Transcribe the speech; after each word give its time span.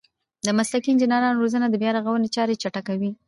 د 0.45 0.47
مسلکي 0.57 0.87
انجنیرانو 0.91 1.41
روزنه 1.43 1.67
د 1.69 1.75
بیارغونې 1.81 2.29
چارې 2.35 2.59
چټکوي. 2.61 3.11